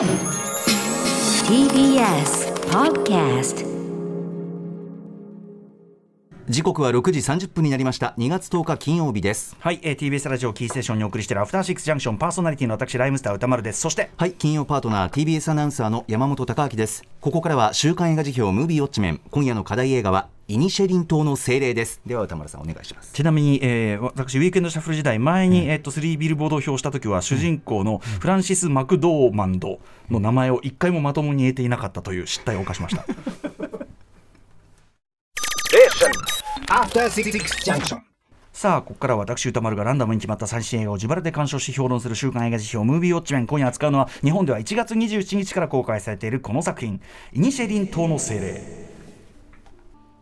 [0.00, 0.08] TBS
[2.70, 3.66] Podcast
[6.48, 8.14] 時刻は6時30分になりました。
[8.16, 9.58] 2月10日金曜日です。
[9.60, 13.82] はい、えー、TBS ラジオキーステーションにお送りしているアフターシックスジャンクションパーソナリティの私ライムスター歌丸です。
[13.82, 17.04] そしてはい金曜パートナー TBS アナウンサーの山本貴明です。
[17.20, 22.00] ここからは週刊映画辞表ムービーウォッチメン今夜の課題映画はイニシェリン島の精霊です。
[22.04, 23.12] では歌丸さんお願いします。
[23.12, 29.78] ちなみに、えー、私ウィークエンドシャッフル時代前に、うん、えー、と3ビルボードを表した時は主人公のフランシス・マクドーマンド
[30.10, 33.06] の名前を一回もまともに言えていなかったという失態を犯しました。
[38.52, 43.46] さあここからは私歌丸がランダムに決まった最新映画を自腹で鑑賞し評論する週刊映画辞表ムービーウォッチメン。
[43.46, 47.00] 今夜扱うのは日本では1月27日から公開されているこの作品
[47.32, 48.86] 「イニシェリン島の精霊」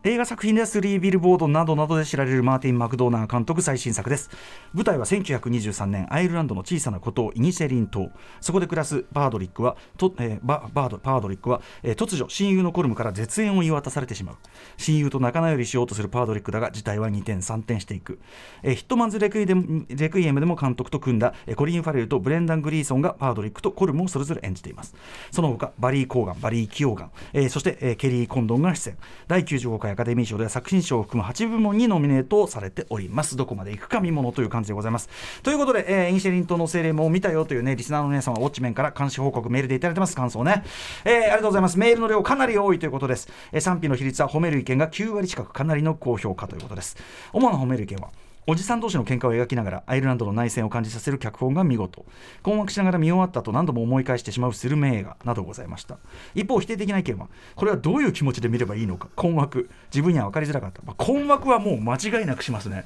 [0.05, 4.29] 映画作品ではスリービルボードなどなどで知られるマーティン・マクドーナー監督最新作です。
[4.73, 8.09] 舞台は1923年アイルランドの小さな孤島イニシェリン島。
[8.39, 14.35] そこで暮らすバードリックはと、えー、ババードパードリックは、えー、突如親友のコルムから絶縁を言い渡されてしまう。
[14.77, 18.19] 親友と仲直りしようとするパードリックだが事態は二転三転していく、
[18.63, 19.53] えー、ヒットマンズレクイで
[19.89, 24.95] レクイエムでも監督と組んだ、えー、コリン・ファレルとブレンダン・グリーソンがパードリックとコルムをそれぞれ演じています。
[25.29, 28.97] その他バリー・コーガンバリー・キオーガン、えー、そして、えー、ケリー・コンドンが出演。
[29.27, 33.35] 第95回アカデミー賞では作品賞を含む8部門にノミネートされております。
[33.35, 35.09] どこまでいくか見ものという感じでございます。
[35.43, 40.15] ということで、えー、インシェリントの精霊も見たよというねリスナーの皆様ウォッチメンから監視報告メールでいただいてます。
[40.15, 40.63] 感想ね、
[41.05, 41.77] えー、ありがとうございます。
[41.77, 46.97] メールの量かなり多いということです、えー、賛否の比率は褒める意見が9割近くかなりの高評価ということです。
[47.33, 48.09] 主な褒める意見は？
[48.47, 52.05] おじさん同士の喧嘩を描きながらアイルランドの内戦を感じさせる脚本が見事。
[52.41, 55.97] 困惑しながら見終わったと何度も思い返してしまうスルメ映画などございました。
[56.33, 59.07] 一方否定的な意見はこれはどういう気持ちで見ればいいのか。
[59.15, 59.69] 困惑。
[59.93, 62.85] 自分には分かりづらかった、まあ、困惑はもう間違いなくしますね。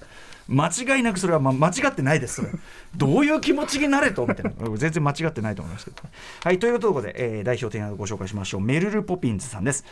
[0.49, 2.49] 間違いなくそれは、ま、間違ってないですそれ。
[2.97, 4.27] どういう気持ちになれと？
[4.27, 4.51] みたいな。
[4.75, 5.97] 全然間違ってないと思いますけど。
[6.43, 8.61] はいというとことで、えー、代表提案をご紹介しましょう。
[8.61, 9.85] メルル・ポピンズさんです。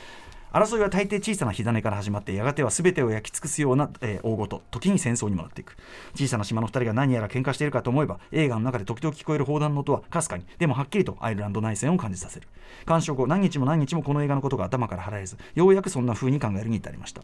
[0.54, 5.78] 争いは大抵小さな火種から始まってやがては全てを焼き尽くすような、えー、大ごと時に戦争にもなっていく。
[6.14, 12.50] 小さな島の2人が何やら喧嘩しているかと思えば映画の中で時々聞こえる砲弾の音はかすかにでもはっきりとアイルランド内戦を感じさせる。
[12.86, 17.22] 鑑賞後何日も何日もこの映画のことが頭から離れずようやくそんな風に考えるに至りました。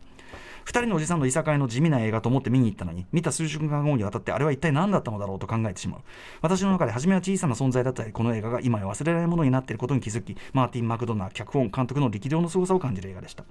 [0.67, 6.01] 2人のおじさんのいさかいの地味な映画と思って見に行ったのに見た数週間後にわたってあれは一体何だったのだろうと考えてしまう。
[6.41, 13.16] 私の中で初めは小さな存在だったりこの映画が今や忘れられないものになっていることに気づきマーティン・マクドナー脚本監督の力量の凄さを感じる映画。
[13.21, 13.43] でした。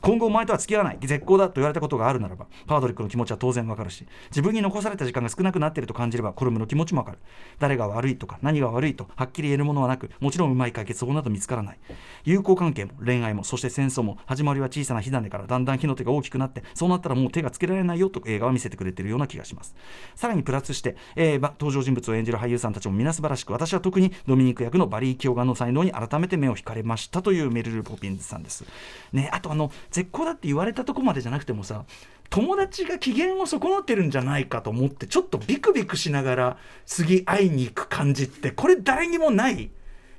[0.00, 0.98] 今後お前とは付き合わない。
[1.00, 7.18] 絶好だと言われたことがあるならばパードリックの気持ちは当然わかるし自分に残された時間が少なくなっていると感じればコルムの気持ちもわかる。
[7.58, 11.78] 誰が悪いとか何が悪いとはっきり言えるものはなくもちろんうまい解決法など見つからない。
[12.24, 19.74] 友好関係も恋愛もそして戦争も始まりは小さな火種からだんだん火の手が大きくなってそうなったらもう手がつけられないよと映画は見せてくれているような気がします。
[20.14, 28.64] さらにプラスして、えー、登場人物を演じる俳優さんたちも皆素晴らしく私は特にドミニク役のバリー・キョーガの才能に改めて目を引かれましたというメルル・ポピンズさんです。
[29.12, 31.84] ねあとあの絶好だって言われたとこまでじゃなくてもさ
[32.30, 39.70] 友達が機嫌を損なってるんじゃないかと思ってちょっとビクビクしながら次会いに行く感じってこれ誰にもない。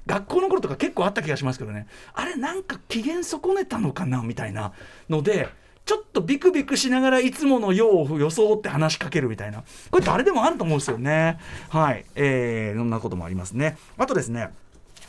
[0.05, 1.85] 学校の頃とか結構あった気がしますけどね。
[2.13, 4.73] あれなんか機嫌損ねたのかなみたいな
[5.07, 5.49] ので
[5.85, 9.63] ちょっとビクビクしながらいつものよう装って話しかけるみたいな。
[9.91, 11.37] これ誰でもあると思うんですよね。
[11.69, 12.05] はい。
[12.15, 13.77] えー、そんなこともありますね。
[13.97, 14.49] あとですね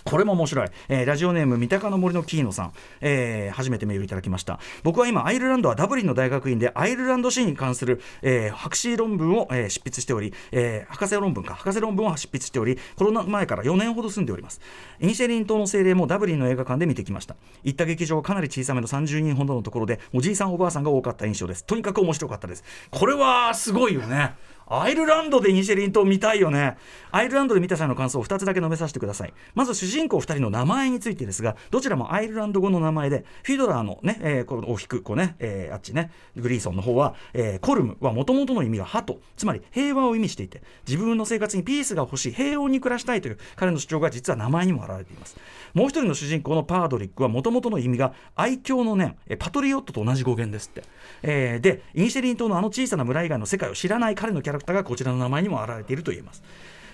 [0.05, 4.59] これも面白い、えー、ラジオネーム三鷹の森のキーノさん、えー、初めてメールいただきました。
[4.83, 11.55] 僕は今アイルランドはダブリンの大学院でアイルランド史に関する、えー、博士論文を、えー、執筆しており、えー、博士論文か。
[11.55, 14.60] 博士論文を執筆しておりコロナ前から4年ほど住んでおります。
[15.00, 17.37] イニシェリン島の精霊もダブリンの映画館で見てきました。
[17.62, 21.65] 行った劇場はかなり小さめの30人ほどのところでおじいさんおばあさんが多かった印象です。
[21.65, 22.65] とにかく面白かったです。
[22.91, 24.34] これはすごいよね。
[24.72, 26.76] アイルランドでイニシェリン島見たいよね。
[27.10, 29.34] アイルランドで見た際の感想を2つだけ述べさせてください。
[29.56, 45.36] まず主人公2人の名前についてですがどちらもアイルランド語の名前でフィドラーのね、えー、このを引く子ね、えー、あっちねグリーソンの方は、えー、コルムはもともとの意味が鳩つまり平和を意味していて自分の生活にピースが欲しい平穏に暮らしたいという彼の主張が実は名前にも表れています。
[45.75, 50.83] もう一人の主人公のパードリックはもともとの意味が愛郷の念パトリオットと同じ語源ですって、
[51.22, 56.42] えー、でインシェリン島のあの小さな村以外の世界を知らない彼のキャラクターがこちらの名前にも表れていると言えます。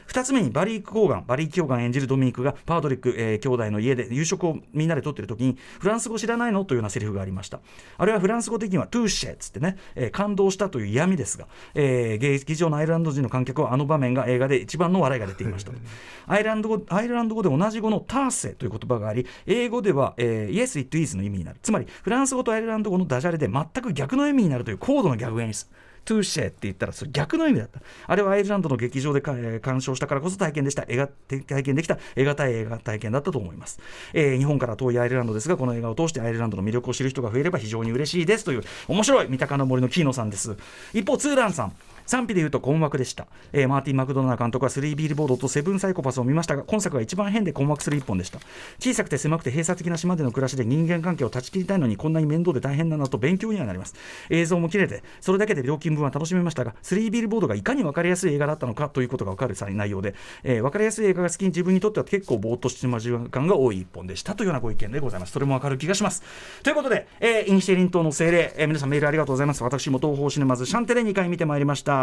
[0.09, 6.65] 2つ目にバリー・ク・コーガンバリー・キョーガン演じるドミニクがパードリック、えー、兄弟の家で夕食をみんなでとってる時にフランス語知らないの？
[6.65, 7.61] というようなセリフがありました。
[7.99, 15.73] あれはフランス語的には touché っつってね、えー、感動したという嫌味ですが、えー、劇場のアイルランド人の観客はあの場面が映画で一番の笑いが出ていました。
[16.27, 21.59] アイルランド語アイルランド語で同じ語の Tá sé という言葉があり英語では、えー、Yes it is の意味になる。
[21.63, 25.67] つまりフランス語とアイルランド語のダジャレで全く逆の意味になるという高度な逆演出
[26.07, 27.81] touché って言ったらそれ逆の意味だった。
[28.07, 30.85] あれはアイルランドの劇場で、えー鑑賞したからこそ体験でした。
[30.89, 31.99] 映画体験できた。
[32.15, 33.81] 映画対映画体験だったと思います、
[34.15, 38.45] えー日本から遠いアイルランドですがこの映画を通してアイルランドの魅力を知る人が増えれば非常に嬉しいです。
[38.45, 40.57] という面白い三鷹の森のキーノさんです。
[40.95, 41.73] 一方ツーランさん。
[42.07, 48.39] 賛否で言うと困惑でした、えーマーティン・マクドナー監督は3ビールボードとセブンサイコパスを見ましたが今作が一番変で困惑する一本でした。
[48.79, 53.95] 小さくて狭くて閉鎖的な島での暮らしで人間関係を断ち切りたいのにこんなに面倒で大変だなと勉強にはなります。
[54.31, 60.15] 映像も綺麗でそれだけで料金分は楽しめましたが3ビールボードがいかに分かりやすい映画だったのかということが分かる内容で、
[60.45, 65.33] えー分かりやすい映画が好きに自分にとっては結構ぼーっとしてしまう時間が多い一本でしたというようなご意見でございます。
[65.33, 66.23] それも分かる気がします。
[66.63, 69.63] ということで、えーイニシェリン島の精霊、えー皆さんメールありがとうございます。
[69.63, 71.96] 私も東宝シネマズシャンテレ2回見てまいりました。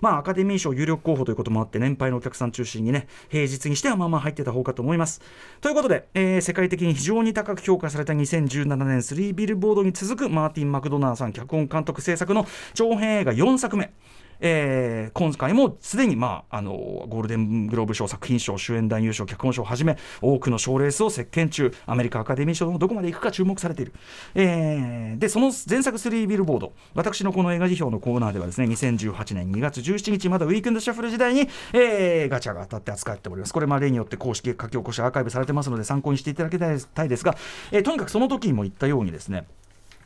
[0.00, 5.20] まあアカデミー賞有力候補ということもあって年配のお客さん中心にね平日にしてはまあまあ入ってた方かと思います。
[5.60, 13.92] ということで、えー世界的に非常に高く評価された2017年3ビルボードに続くマーティン・マクドナーさん脚本監督制作の長編映画4作目。
[14.40, 23.92] えー今回もすでに、まあ、あのゴールデングローブ賞作品賞主演男優賞脚本賞をはじめ多くの賞レースを席巻中アメリカアカデミー賞のどこまでいくか注目されている、
[24.34, 33.52] えーでその前作3ビルボード私のこの映画辞表のコーナーではですね2018年2月17日まだウィークエンドシャッフル時代に、えーガチャが当たって扱っております。
[33.52, 37.36] これまあ例によって公式書き起こしアーカイブされてますので参考にしていただきたいですが、
[37.72, 39.46] えーとにかくその時にも言ったようにですね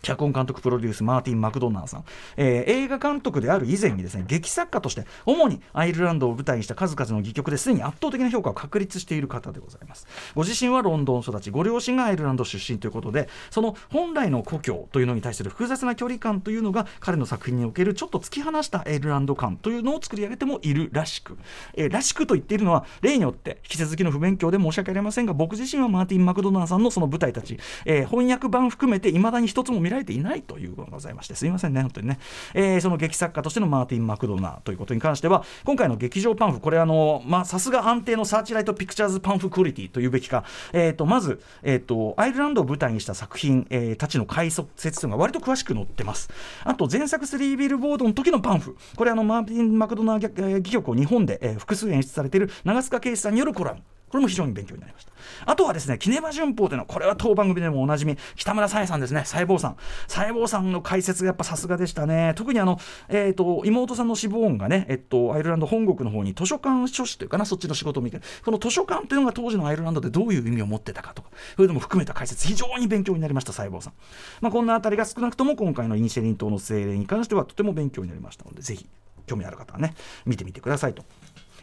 [0.05, 2.05] 脚本監督プロデュースマーティン・マクドナーさん、
[2.37, 10.07] えー映画監督である以前にですね劇作家として主にアイルランドを舞台にした数々の戯曲ですでに圧倒的な評価を確立している方でございます。
[10.35, 21.39] ご自身はロンドン育ちご両親がアイルランド出身ということでその本来の故郷というのに対する複雑な距離感というのが彼の作品におけるちょっと突き放したアイルランド感というのを作り上げてもいるらしく、
[21.75, 32.19] えーらしくと言っているのは例によって引き続きの不勉強で申し訳ありませんが僕自身はマーティン・マクドナーさんのその舞台たち、えー翻訳版含めていまだに一つも見られていないということがございましてすいませんね本当にね、
[32.55, 46.29] えーその劇作家としてのマーティン・マクドナーということに関しては今回の劇場パンフこれあのまあさすが安定のサーチライト・ピクチャーズ・パンフクオリティというべきか、えー、とまず、えー、とアイルランドを舞台にした作品、えーたちの解説というのが割と詳しく載ってます。
[46.65, 48.77] あと前作3ビルボードの時のパンフ。
[48.97, 53.94] これあのマーティン・マクドナー劇えー戯曲を日本で、えー複数演出されている長塚圭史さんによるコラム。
[54.15, 55.13] これも非常に勉強になりました。
[55.45, 59.77] あとはですね、キネマ旬報というのは、これは当番組でもおなじみ、北村沙耶さんですね、細胞さん。
[60.07, 62.33] 細胞さんの解説がやっぱさすがでしたね。
[62.37, 62.79] 特にあの、
[63.09, 73.95] えっ、と、妹さんの死亡音がね、えっと、アイルランド本国の方に図書館書士というかな、そっちの仕事を見て、この図書館というのが当時のアイルランドでどういう意味を持ってたかとか、そういうのも含めた解説、非常に勉強になりました、細胞さん。
[74.43, 78.87] まあ、こんなあたりが少なくとも今回のイニシェリン島の精霊に関してはとても勉強になりましたので、ぜひ、
[79.27, 79.95] 興味ある方はね、
[80.25, 81.03] 見てみてくださいと。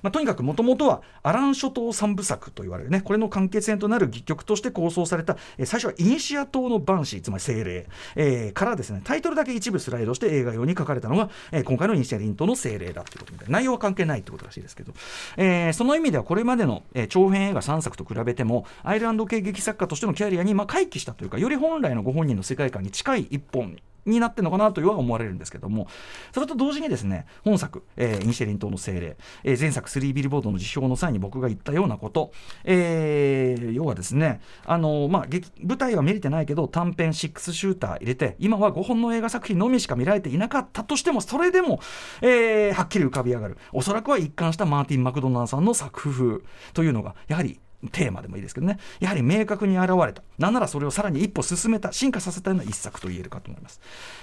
[0.02, 13.54] まあ、とにかくもともとはアラン諸島三部作と言われるねこれの関係線となる戯曲として構想された、えー最初はイニシア島のバンシーつまり精霊、えーからですねタイトルだけ一部スライドして映画用に書かれたのが、えー今回のイニシアリン島の精霊だってことみたいな。
[13.60, 14.94] 内容は関係ないってことらしいですけど、
[15.38, 25.88] えーその意味ではこれまでの、えー長編映画3作と比べてもアイルランド系劇作家としてのキャリアに、まあ、回帰したというかより本来のご本人の世界観に近い一本になってるのかなというは思われるんですけども
[26.34, 32.32] それと同時にですね本作、えーイニシェリン島の精霊、えー前作3ビルボードの辞表の際に僕が言ったようなこと、
[32.64, 41.80] えー要はですねあの、まあ、劇舞台は見れてないけど短編6シューター入れて今は5本の映画作品のみしか見られていなかったとしてもそれでも、
[42.22, 43.58] えーはっきり浮かび上がる。
[43.74, 46.40] おそらくは一貫したマーティン・マクドナーさんの作風
[46.74, 47.60] というのがやはり
[47.92, 48.80] テーマでもいいですけどね。
[49.00, 50.24] やはり明確に現れた。
[50.38, 53.80] なんならそれをさらに一歩進めた進化させたような一作と言えるかと思います、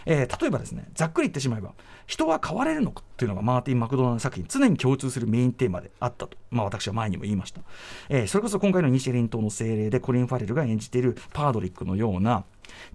[0.07, 1.73] えー例えばですねざっくり言ってしまえば
[2.07, 7.61] 人は変われるのかというのがマーティン・マクドナー作品常に共通するメインテーマであったと、まあ、私は前にも言いました、
[8.09, 12.45] えーそれこそ今回のイニシェリン島の精霊でコリン・ファレルが演じているパードリックのような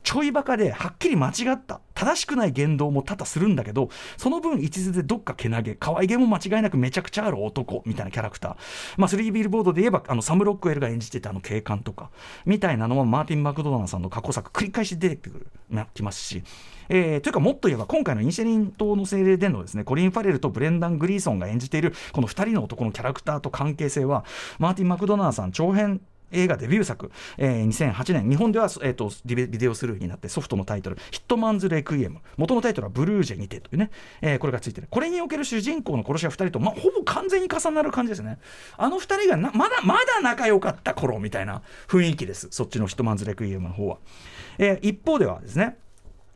[0.04, 1.82] ちょいバカではっきり間違った。
[1.94, 8.56] 正しくない言動も多々するんだけどその分一途でどっかけなげ可愛げも間違いなくめちゃくちゃある男みたいなキャラクター。
[8.98, 12.10] まあ3ビルボードで言えばあのサム・ロックウェルが演じてたあの警官とか
[12.46, 16.44] みたいなのはマーティン・マクドナルドさんの過去作繰り返し出てくるなきますし。
[16.90, 24.26] えーというかもっと言えば今回のイニシェリン島の精霊でのですねコリン・ファレルとブレンダン・グリーソンが演じているこの2人の男のキャラクターと関係性は
[24.60, 26.02] マーティン・マクドナルドさん長編
[26.34, 33.90] 映画デビュー作、えー2008年日本では、えー、とビデオスルーになってソフトのタイトル「ヒットマンズ・レクイエム」元のタイトルは「ブルージェにて」というね、
[34.22, 34.88] えーこれがついてる。
[34.90, 38.40] これにおける主人公の殺し屋2人と、まあ、ほぼ完全に重なる感じですね。
[38.78, 42.48] あの2人がまだまだ仲良かった頃みたいな雰囲気です。
[42.52, 43.98] そっちのヒットマンズ・レクイエムの方は、
[44.58, 45.78] えー一方ではですね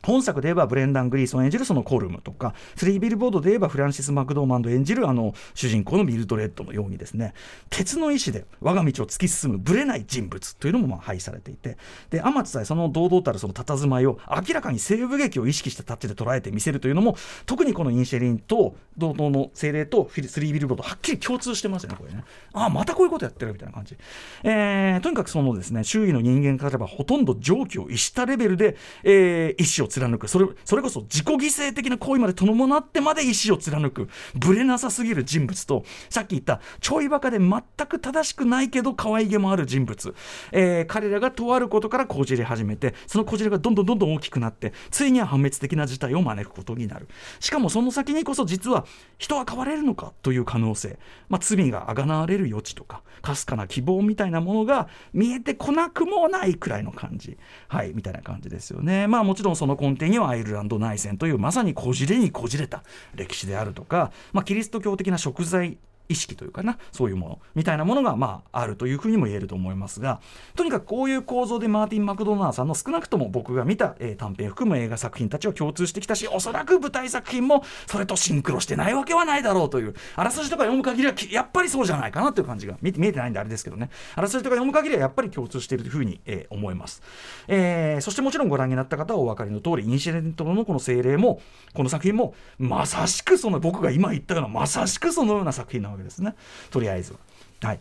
[0.02, 7.34] 本作で言えばブレンダン・グリーソン演じるそのコルムとかスリービルボードで言えばフランシス・マクドーマンド演じるあの主人公のミルドレッドのようにですね。
[7.70, 11.76] 鉄の意志で我が道を突き進むぶれない人物というのもまあ配されていて。
[12.10, 22.24] で天津さえその堂々たるその佇まいを明らかに西部劇を意識したタッチで捉えて見せるというのも特にこのインシェリンと同等の精霊とフィルスリービルボードはっきり共通してますよねこれね。
[22.52, 23.96] ああまたこういうことやってるみたいな感じ、
[24.44, 30.28] えー、とにかくそのですね周囲の人間からばほとんど常軌を逸したレベルで、えー、意志を貫く。
[30.28, 34.08] それそれこそ自己犠牲的な行為まで伴ってまで意志を貫く。
[34.34, 40.14] ぶれなさすぎる人物とさっき言ったちょいバカで全く正しくないけど可愛げもある人物、
[40.52, 47.08] えー、彼らがとあることからこじれ始めてそのこじれがどんどんどんどん大きくなってついには破滅的な事態を招くことになる。
[47.40, 48.86] しかもその先にこそ実は
[49.18, 57.36] 人は変われるのかという可能性、まあ、罪があがなわれる余地とかかすかな希望みたいなものが見えてこなくもないくらいの感じ。
[57.68, 59.06] はいみたいな感じですよね。
[59.06, 62.82] まあもちろんその根底にはアイルランド内戦というまさにこじれにこじれた
[63.14, 65.78] 歴史であるとか、まあ、キリスト教的な食材
[66.08, 70.20] 意識というかなそういうものみたいなものがまああるというふうにも言えると思いますが
[70.56, 83.90] とにかくこういう構造でマーティン・マクドナーさんの少なくとも僕が見た、えー、短編含む映画作品たちは共通してきたしおそらく舞台作品もそれとシンクロしてないわけはないだろうというあらすじとか読む限りはやっぱりそうじゃないかなという感じが見見えてないんであれですけどね。
[84.14, 87.02] あらすじとか読む限りはやっぱり共通しているというふうに、えー、思います、
[87.46, 91.40] えー、そしてもちろんご覧になった方はお分かりの通りインシデントのこの精霊も
[91.74, 96.34] この作品もまさしくその僕が今言ったようなまさしくそのような作品なわけですね。
[96.70, 97.18] とりあえずは。
[97.62, 97.80] はい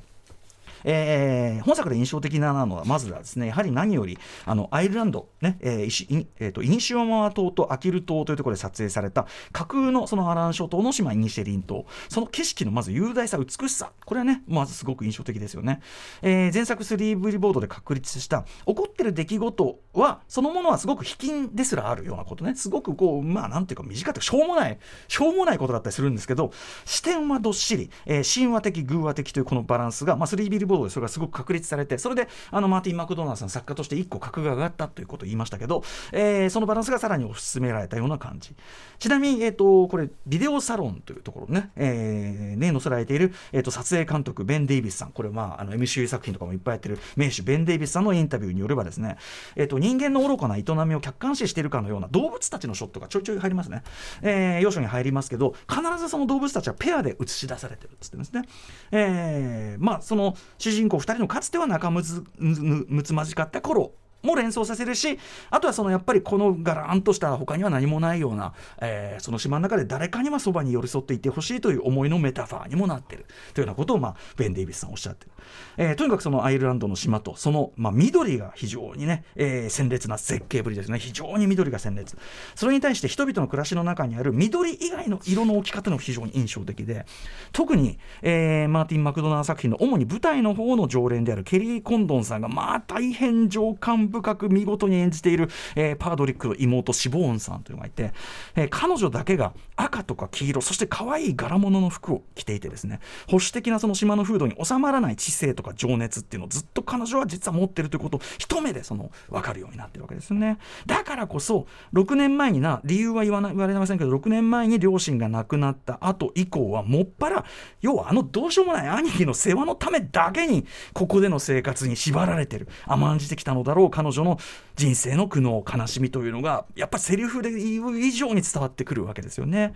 [0.90, 11.86] えー、本作で印象的なのはまずはですねやはり何よりあのアイルランド、ねえーえーと、イニシオマワ島とアキル島というところで撮影された架空のそのアラン諸島の島イニシェリン島。
[12.08, 13.92] その景色のまず雄大さ美しさ。
[14.06, 15.82] これはねまずすごく印象的ですよね、
[16.22, 22.56] えー、前作スリーブリボードで確立した起こってる出来事はそのものはすごく卑近ですらあるようなことね。
[22.56, 26.52] すごくこうまあなんていうか短くてしょうもないしょうもないことだったりするんですけど
[26.86, 38.56] 視点はどっしり、えー、神話的偶話的というこのバランスが、まあ、スリービルボードでそれがすごく確立されてそれであのマーティン・マクドナーさん作家として1個格が上がったということを言いましたけど、えー、そのバランスがさらに推し進められたような感じ。
[39.00, 45.12] ちなみに、えーと、これビデオサロンというところね、えー、ね載せられている、えーと、撮影監督ベン・デイビスさん。
[45.12, 49.18] これまああの MCU 作品とかもいっぱいやってる名手ベン・デイビスさんのインタビューによればですね、
[49.56, 53.84] えーと、人間の愚かな営みを客観視しているかのような動物たちのショットがちょいちょい入りますね、
[54.22, 58.44] えー、要所に入りますけど必ずその動物たちはペアで映し出されてるっつってですね、
[58.92, 63.94] えー、まあその主人公2人のかつては仲むつむつまじかった頃。
[64.24, 65.20] も連想させるし
[65.50, 73.26] あとはそのやっぱりこのがらんとした他には何もないような、えー、その島の中で誰かにはそばに寄り添っていてほしいという思いのメタファーにもなってる。
[73.54, 75.32] というようなことを、まあ、ベン・デイビスさんおっしゃってる、
[75.78, 81.00] えー、とにかくそのアイルランドの島とその、まあ、緑が非常にね、えー、鮮烈な絶景ぶりですね。
[81.00, 82.18] 非常に緑が鮮烈。
[82.56, 87.06] それに対して人々の暮らしの中にある緑以外の色の置き方の非常に印象的で
[87.52, 98.14] 特に、えー、マーティン・マクドナー作品の主に舞台の方の常連であるケリー・コンドンさんがまあ大変情感深く見事に演じている、えー、パードリックの妹シボーンさんというのがいて、
[98.56, 110.58] えー、彼女だけが赤とか黄色そして可愛い柄物の服を着ていてですね保守的なその島の風土に収まらない知性とか情熱っていうのをずっと彼女は実は持ってるということを一目でその分かるようになってるわけですよね。
[110.86, 117.46] だからこそ6年前にな理由は言わな言われませんけど6年前に両親が亡くなった後以降はもっぱら
[117.82, 124.38] 要はあのどうしようもない兄貴の世話のためだけにここでの生活に縛られてる甘んじてきたのだろう彼女の
[124.76, 129.74] 人生の苦悩悲しみというのがやっぱりセリフで言う以上に伝わってくるわけですよね。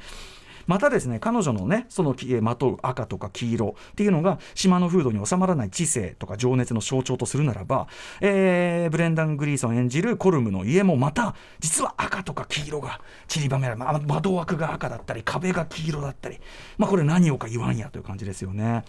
[0.67, 7.87] またですね彼女のねそのまとう赤とか黄色っていうのが島の風土に収まらない知性とか情熱の象徴とするならば、
[8.21, 16.37] えー、ブレンダン・グリーソン演じるコルムの家もまた実は赤とか黄色が散りばめられま窓枠が赤だったり壁が黄色だったり
[16.77, 18.83] まあこれ何をか言わんやという感じですよね。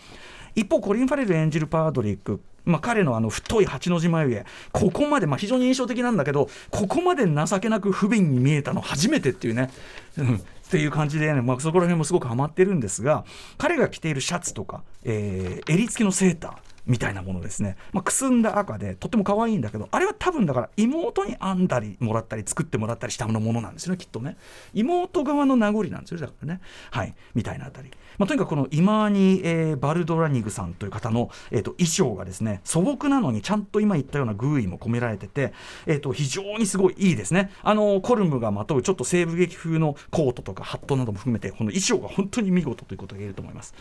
[0.54, 9.71] 一方コリン・ファレル演じるパードリックまあ、彼のあの太い八の字眉毛ここまで、まあ、非常に印象的なんだけどここまで情けなく不憫に見えたの初めてっていうね、
[10.19, 10.40] うん、っ
[10.71, 13.25] ていう感じで、ね、まあ、そこら辺もすごくハマってるんですが
[13.59, 24.36] 彼が着ているシャツとか、えー、襟付きのセーターみたいなものですね、まあ、くすんだ赤でとっても可愛いんだけどあれは多分だから妹に編んだりもらったり作ってもらったりしたものなんですよねきっとね。
[24.74, 26.60] 妹側の名残なんですよだからね。
[26.90, 27.14] はい。
[27.34, 35.52] みたいなあたり、まあ、とにかくこのイマーニ、えー、バルドラニグさんという方の、えーと、衣装がですね素朴なのにちゃんと今言ったような偶意も込められてて、
[35.86, 37.50] えーと、非常にすごいいいですね。
[37.62, 43.74] あのコルムがまとうちょっと西部劇風のコートとかハットなども含めてこの衣装が本当に見事ということが言えると思います、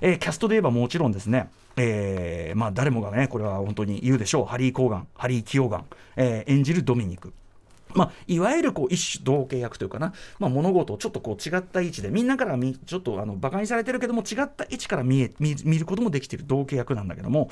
[0.00, 4.44] えー、キャストで言えばもちろんですねえーまあ、誰もがねこれは本当に言うでしょう。
[4.46, 7.32] ハリー・コーガンハリー・キオガン、えー、演じるドミニク。
[7.94, 17.50] まあ、いわゆるこう一種同型役というかな、まあ、物事をちょっとこう違った位置でみんなからみちょっとあのバカにされてるけども違った位置から見え見ることもできている同型役なんだけども、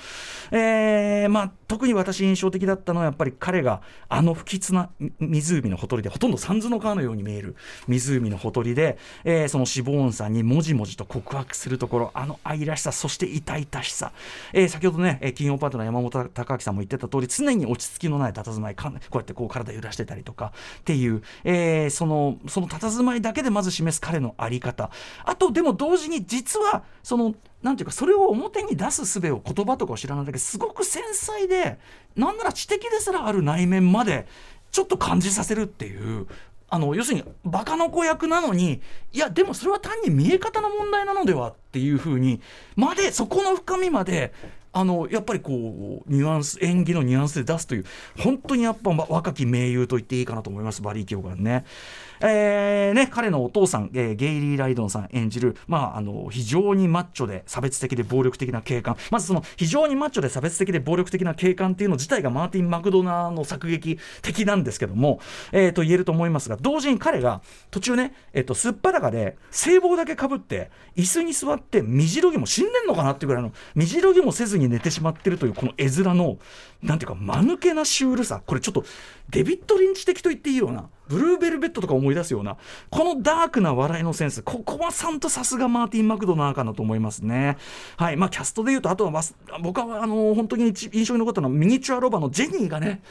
[0.50, 7.56] えーまあ、特に私印象的だったのはやっぱり彼があの不吉な湖のほとりでほとんど三途の川のように見える
[7.86, 14.12] 湖のほとりで、えー、その死亡音さんにもじもじと告白するところあの愛らしさそして痛々しさ、
[14.52, 20.31] えー、先ほどね金曜パートナー山本隆明さんも言ってた通り常に落ち着きのない佇まいこうやってこう体揺らしてたりとか。
[20.32, 24.90] とかっていう、えー、そのその佇まいだけでまず示す彼の在り方。
[25.24, 31.78] あとでも同時に実はそのなんていうかそれを表に出す術を言葉とかを知らないだけすごく繊細で
[32.16, 34.26] なんなら知的ですらある内面まで
[34.72, 36.26] ちょっと感じさせるっていう
[36.74, 38.80] あの要するにバカの子役なのに
[39.12, 42.40] いやでもそれは単に見え方の問題なのではっていうふうに
[42.76, 44.32] までそこの深みまで
[44.72, 47.84] あのやっぱりこうニュアンス演技のニュアンスで出すという
[48.18, 51.66] 本当にやっぱ若き名優と言っていいかなと思いますバリー・キョガンね。
[52.22, 58.96] えーね、彼のお父さん、えー、ゲイリー・ライドンさん演じる、まあ、あの非常にマッチョで差別的で暴力的な警官。
[59.10, 65.20] まずその非常にマッチョで差別的で暴力的な警官っていうの自体がマーティン・マクドナーの作劇的なんですけども、
[65.52, 76.38] えー、と言えると思いますが同時に彼が途中ね、えー、とすっぱだかで聖望だけかぶって椅子に座って身じろぎも死んでんのかなっていうぐらいの身じろぎもせずに寝てしまってるというこの絵面の
[76.82, 78.42] なんていうか間抜けなシュールさ。
[78.44, 78.84] これちょっと
[79.30, 82.56] デビッド・リンチ的と言っていいようなブルーベルベットとか思い出すような
[82.90, 87.56] このダークな笑いのセンスここはさんとさすがマーティン・マクドナーかなと思いますね。
[87.96, 89.22] はいまあキャストでいうとあとは
[89.60, 93.02] 僕はあの本当に印象に残ったのはミニチュアロバのジェニーがね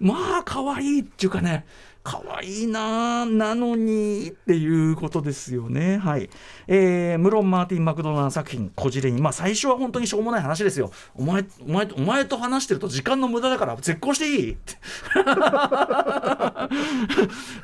[0.00, 1.66] まあ可愛いっていうかね
[2.08, 5.98] 可愛いななのにっていうことですよね。
[5.98, 6.30] はい。
[6.66, 10.90] えー、ムロン・マーティン・マクドナー作品、こじれに、まあ最初は本当にしょうもない話ですよ。
[11.14, 14.52] お前、お前、お前と話してると時間の無駄だから絶交していい？
[14.52, 14.74] って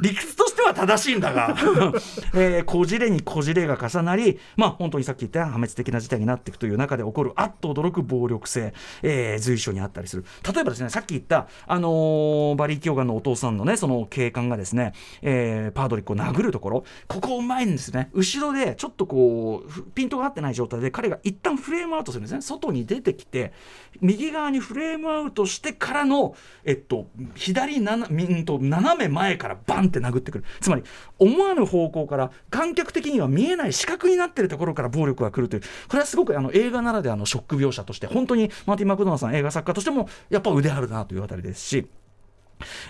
[0.02, 1.56] 理屈としては正しいんだが、
[2.34, 10.26] えー、こじれにこじれが重なり、まあ本当にさっき言った破滅的な事態になっていくという中で起こるあっと驚く暴力性、えー、随所にあったりする。
[10.54, 23.52] 例えばですね、さっき言った、あのー、バリー・キョーガンのお父さんのね、その警官がですね、えー、パードリックを殴るところここうまいんですね後ろでちょっとこうピントが合ってない状態で彼が一旦フレームアウトするんですね外に出てきて
[24.00, 30.82] 右側にフレームアウトしてからの、えっと、左なんと斜め前からバンって殴ってくるつまり
[31.18, 41.86] 思わぬ方向から観客的には見えない視覚になってるところから暴力が来るというこれはすごくあの映画ならではのショック描写として本当にマーティン・マクドナーさん映画作家としてもやっぱ腕あるなというあたりですし。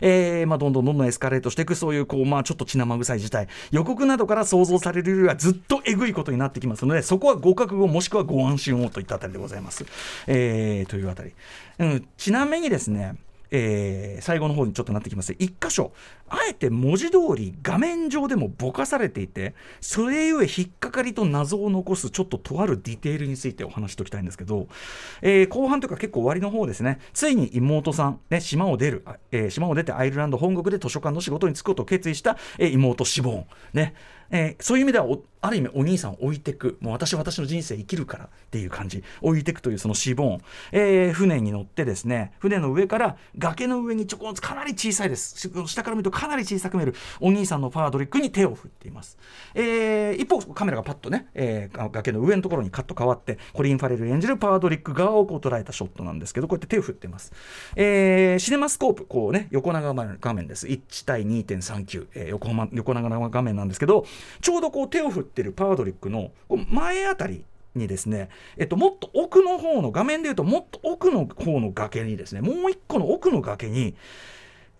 [0.00, 9.84] えーまあ、どんどんどんどんエスカレートしていくそういうこう、まあ、ちょっと血生臭い事態予告などから想像されるよりはずっとえぐいことになってきますのでそこはご覚悟もしくはご安心をといったあたりでございます。
[10.26, 11.32] えー、というあたり、
[11.78, 13.16] うん、ちなみにですね
[13.56, 15.32] えー、最後の方にちょっとなってきます。
[15.32, 15.92] 1箇所
[16.28, 24.66] あえて文字通り画面上でもぼかされていてそれゆえ引っかかりと謎を残すちょっととあるディテールについてお話しておきたいんですけど、
[25.22, 26.98] えー、後半というか結構終わりの方ですね。
[27.12, 33.94] ついに妹さん、ね、島を出る、えー、島を出てアイルランド本国で図書館の仕事に就くことを決意した、えー、妹死亡ね。
[34.30, 35.06] えー、そういう意味では
[35.40, 36.78] ある意味お兄さんを置いていく。
[36.80, 39.02] もう私は私の人生生きるからっていう感じ。
[39.20, 40.40] 置いていくというそのシボン、
[40.72, 42.32] えー、船に乗ってですね。
[42.38, 45.50] 船の上から崖の上にちょこんとかなり小さいです。
[45.66, 46.94] 下から見るとかなり小さく見える。
[47.20, 49.16] お兄さんのパードリックに手を振っています、
[49.54, 57.32] えー、一方カメラがパッとね、えー、崖の上のところにカット変わってコリン・ファレル演じるパードリック側をこう捉えたショットなんですけどこうやって手を振っています、
[57.76, 60.66] えー、シネマスコープこうね横長画面です。
[60.66, 64.06] 1対2.39、えー、横横長画面なんですけど
[64.40, 66.30] ちょうどこう手を振ってるパードリックの
[66.68, 73.94] 前あたりにですね、えっと、もっと奥の方の画面でいうともっと奥の方の崖にですねもう一個の奥の崖に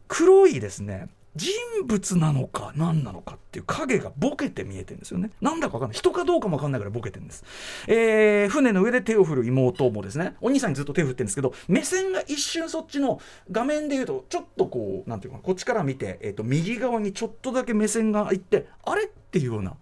[0.09, 1.53] 黒いですね人
[1.87, 5.31] 物なのか何なのかっていう影がボケて見えてるんですよね。
[5.41, 5.99] なんだか分かんない。
[5.99, 7.45] 人かどうかも分かんないからボケてるんです。
[7.89, 13.21] えー、船の上で手を振る妹もですね、お兄さんにずっと手を振ってるんですけど、目線が一瞬そっちの
[13.51, 19.77] 画面で言うと、ちょっとこう、なんていうかこっちから見て、えーと、右側にちょっとだけ目線がいって、あれっていうような。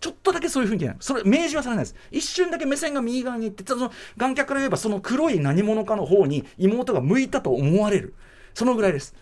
[0.00, 0.96] ちょっとだけそういうふうにない。
[1.00, 1.94] それ、明示はされないです。
[2.10, 8.14] 一瞬だけ目線が右側に行って、その眼客から言えば、その黒い何者かの方に妹が向いたと思われる。
[8.52, 9.14] そのぐらいです。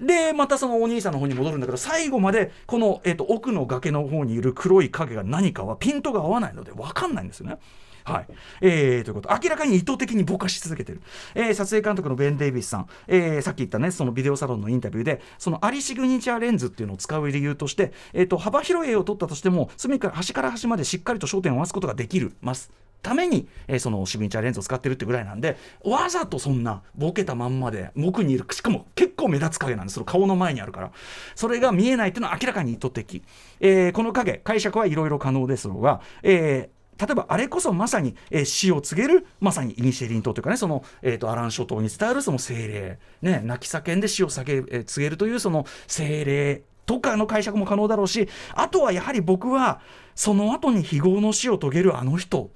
[0.00, 7.58] でまたそのお兄さんの方に戻るんだけど最後までこの、えーと、奥の崖の方にいる黒い影が何かはピントが合わないので分かんないんですよね。
[8.04, 8.26] はい。
[8.62, 9.28] えー、ということ。
[9.30, 11.02] 明らかに意図的にぼかし続けてる、
[11.34, 22.32] えー、撮影監督のベン・デイビスさん、えー、さっき言ったねそのビデオサロンのインタビューでそのアリシグニチャーレンズっていうのを使う理由として、えーと、幅広い絵を撮ったとしても隅から端から端までしっかりと焦点を合わすことができる。
[22.40, 22.70] ます。
[23.02, 28.44] ために、えー、そのシグニチャーレンズを使ってるってぐらいなんでわざとそんなボケたまんまで奥にいる。
[28.50, 29.94] しかも結構目立つ影なんです。
[29.94, 30.90] その顔の前にあるから。
[31.34, 33.22] それが見えないというのは明らかに意図的、
[33.60, 49.80] えー、この影解釈はいろいろ可能ですが、えー例えばあれこそまさに、えー、死を告げるまさにイニシェリン島というかねその、えーと、アラン諸島に伝わるその精霊、ね、泣き叫んで死を叫、えー、告げるというその精霊とかの解釈も可能だろうしあとはやはり僕は
[50.14, 52.50] その後に非業の死を遂げるあの人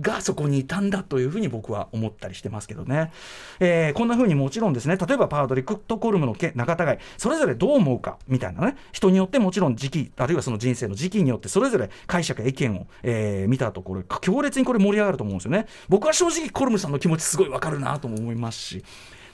[0.00, 3.12] がそこにいたんだというふうに僕は思ったりしてますけどね、
[3.58, 4.96] えー、こんなふうにもちろんですね。
[4.96, 6.98] 例えばパードリックとコルムの仲違い。
[7.18, 8.76] それぞれどう思うかみたいなね。
[8.92, 15.66] 人によってもちろん時期あるいはその人生の時期によってそれぞれ解釈や意見を、えー、見たところ強烈にこれ盛り上がると思うんですよね。
[15.88, 18.84] 僕は正直コルムさんの気持ちすごいわかるなとも思いますし。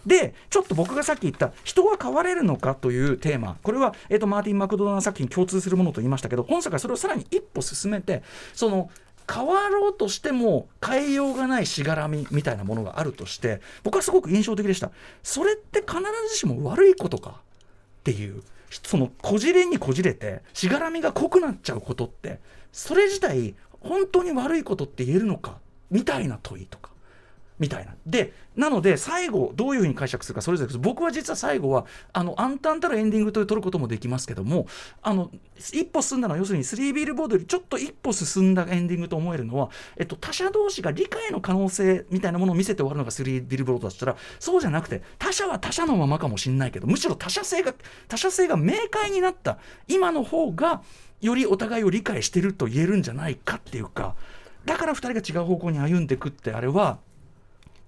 [0.06, 3.58] でちょっと僕がさっき言った人は変われるのかというテーマ。
[3.62, 8.22] これは、えーと、マーティン・マクドナー作品共通するものと言いましたけど本作はそれをさらに一歩進めて
[8.54, 8.88] その
[9.32, 14.90] 変わろうとしても変えようがないしがらみみたいなものがあるとして僕はすごく印象的でした。
[15.22, 15.96] それって必
[16.28, 17.30] ずしも悪いことか？
[17.30, 17.32] っ
[18.04, 22.38] ていうそのこじれにこじれてしがらみが濃くなっちゃうことって
[22.72, 25.58] それ自体本当に悪いことって言えるのか？
[25.90, 26.90] みたいな問いとか。
[27.58, 27.94] みたいな。
[28.06, 34.66] で、なので、最後、どういうふうに解釈するか、それぞれ僕は実は最後は、あの、暗淡たるエンディングと取ることもできますけども、
[35.02, 35.30] あの、
[35.72, 47.74] 一歩進んだのは、要するに3ビルボードよりちょっと一歩進んだエンディングと思えるのは、えっと、他者同士が理解の可能性みたいなものを見せて終わるのが3ビルボードだったら、そうじゃなくて、他者は他者のままかもしれないけど、むしろ他者性が、
[48.08, 50.82] 他者性が明快になった、今の方が、
[51.22, 54.14] よりお互いを理解してると言えるんじゃないかっていうか、
[54.66, 56.98] だから2人が違う方向に歩んでいくってあれは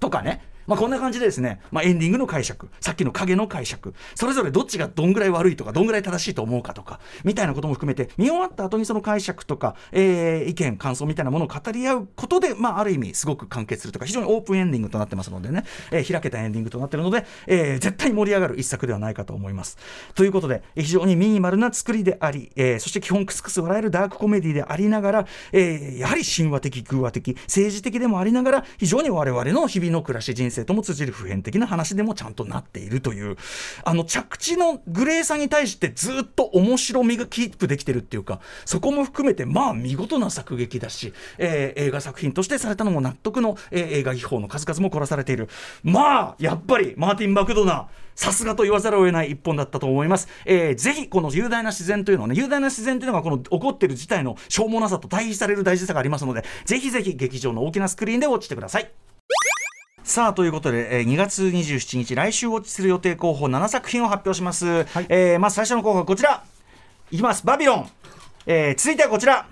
[0.01, 0.41] とかね。
[0.69, 19.79] まあ、こんな感じでですね、まあ、エンディングの解釈、さっきの影の解釈、それぞれどっちがどんぐらい悪いとか、どんぐらい正しいと思うかとか、みたいなことも含めて、見終わった後にその解釈とか、えー、意見、感想みたいなものを語り合うことで、まあ、ある意味、すごく完結するとか、非常にオープンエンディングとなってますのでね、えー、開けたエンディングとなっているので、えー、絶対盛り上がる一作ではないかと思います。
[20.15, 33.37] ということで、非常にミニマルな作りであり、えー、そして基本クスクス笑えるダークコメディでありながら、えー、やはり神話的、偶話的、政治的でもありながら、非常に我々の日々の暮らし、人生とも通じる普遍的な話でもちゃんとなっているという
[33.85, 45.49] あの着地のグレーさに対してずっと面白みがキープできてるっていうかそこも含めてまあ見事な作劇だし、えー、映画作品としてされたのも納得の、えー、映画技法の数々も凝らされている
[45.83, 47.87] まあやっぱりマーティン・バクドナー
[48.19, 50.27] さすがと言わざるを得ない一本だったと思います。
[50.45, 59.08] えー、ぜひこの雄大な自然というのはね、雄大な自然というのがこの起こっている事態のしょうもなさと対比される大事さがありますので、ぜひぜひ劇場の大きなスクリーンでウォッチしてください。
[60.09, 66.43] さあということで、えー、2月27日来週ウォッチする予定候補7作品を発表します、はい、えー、まず最初の候補はこちら。
[67.11, 67.45] いきます。
[67.45, 67.91] バビロン、
[68.47, 69.47] えー、続いてはこちら。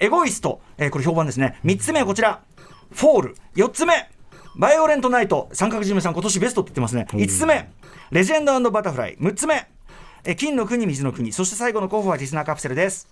[0.00, 1.56] エゴイスト、えー、これ評判ですね。
[1.64, 2.42] 3つ目はこちら。
[2.90, 3.36] フォール。
[3.54, 4.10] 4つ目。
[4.56, 5.48] バイオレントナイト。
[5.52, 7.06] 三角締めさん今年ベストって言ってますね。
[7.08, 7.70] 5つ目。
[8.10, 9.16] レジェンドバタフライ。
[9.18, 9.68] 6つ目。
[10.24, 11.32] え金の国水の国。
[11.32, 13.06] そして最後の候補はリスナーカプセルです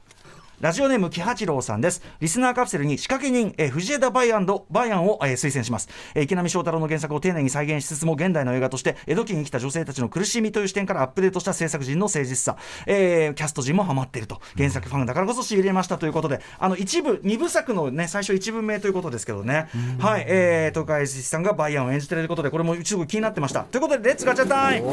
[0.61, 2.03] ラジオネーム木八郎さんです。
[2.21, 14.39] リスナーカプセルに仕掛け人、えー、藤枝バイアンドバイアンを、えー、推薦します、えー、池波正太郎の原作を丁寧に再現しつつも現代の映画として江戸期に来た女性たちの苦しみという視点からアップデートした制作陣の誠実さ、えー、キャスト陣もハマっていると。
[14.55, 15.97] 原作ファンだからこそしびれました。
[15.97, 19.69] ということであの一部二部作のね最初一部目ということですけどね。
[19.99, 23.63] はい、えー、豊川悦司さんが梅安を演じているということでこれもすごい気になってました。
[23.63, 24.89] ということでレッツガチャタイム。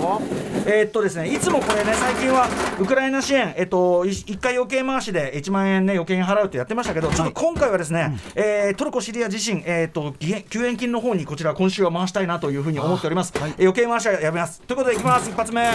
[0.66, 2.48] えー、っとですねいつもこれね最近は
[2.80, 10.14] ウクライナ支援えっと一回余計回しで1万円ね余計に払払うってやってましたけど、ちょっと今回はですね、はい、えー、トルコ、シリア地震、えーと、
[10.50, 13.38] 救援金の方にこちら、今週は回したいなというふうに思っております。
[13.38, 14.62] はい、余計回しはやめます。
[14.62, 15.68] ということで、いきます、一発目、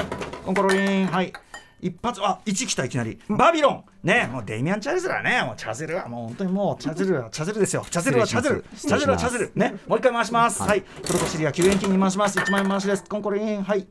[0.45, 1.33] コンコロリン、はい。
[1.81, 3.85] 一発あ1来たいきなり、バビロン。
[4.05, 7.85] ねもうデイミアン・チャーズルはねもうチャゼルはもう本当にもうチャゼルは チャゼルですよ。
[7.91, 8.65] チャゼルはチャゼル。
[8.77, 9.53] チャゼルはチャゼル。
[9.57, 10.63] ねもう一回回します。
[10.63, 12.39] はい、トルコシリア救援金に回します。
[12.39, 13.05] 1万円回しです。
[13.09, 13.65] コンコロリン。
[13.65, 13.85] はい。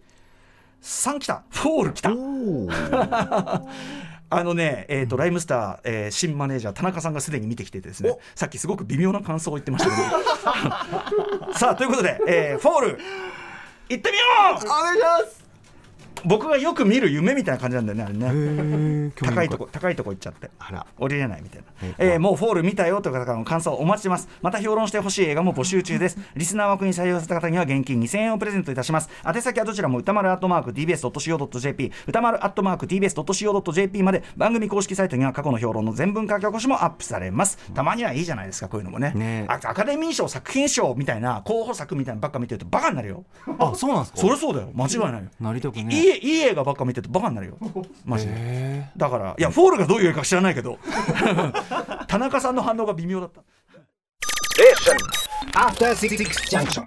[0.82, 1.43] 3来た。
[1.49, 2.12] フォール来た
[4.34, 8.17] あのね、えーと、ライムスター、えー、新マネージャー田中さんがすでに見てきてですね。
[8.34, 9.96] さっきすごく微妙な感想を言ってましたけ
[11.50, 11.54] ど。
[11.60, 13.00] さあということで、えー、フォール
[13.89, 14.24] 行ってみよ
[14.56, 14.65] う！
[14.65, 15.40] お願いします
[16.25, 19.12] 僕がよく見る夢みたいな感じなんだよねあれね。
[19.15, 20.49] 高いとこ高いとこ行っちゃって。
[20.99, 21.65] 降りれないみたいな、
[21.97, 24.27] えー、もうフォール見たよという方からの感想をお待ちしてます。
[24.41, 26.17] また評論してほしい映画も募集中です。
[26.36, 29.10] リスナー枠に採用された方には現金2000円をプレゼントいたします。
[29.25, 37.57] 宛先はどちらも宇多丸アットマーク TBS.CO.JP 宇多丸アットマーク TBS.CO.JP まで番組公式サイトには過去の評論の全文書き起こしもアップされます。
[37.73, 39.12] たまにはいいじゃないですかこういうのもね。
[39.15, 43.23] ねアカデミー賞作品賞みたいな候補作みたいなばっか見てるとバカになるよ。
[43.60, 44.17] あそうなんですか？
[44.19, 44.69] そりゃそうだよ。
[44.73, 45.29] 間違いないよ。
[45.39, 47.58] なりたくねいいいい映画ばっか見てるとバカになるよ。
[48.06, 48.86] マジで。
[48.97, 50.80] だからいやフォールがどういう映画か知らないけど。
[52.08, 53.41] 田中さんの反応が微妙だった。
[54.60, 54.74] え
[55.58, 56.17] After Six
[56.50, 56.86] Junction